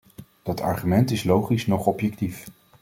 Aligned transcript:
Dat 0.43 0.61
argument 0.61 1.11
is 1.11 1.23
logisch 1.23 1.67
noch 1.67 1.85
objectief. 1.85 2.45